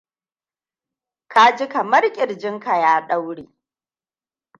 [1.31, 3.45] ka ji kamar kirjin ka ya ɗaure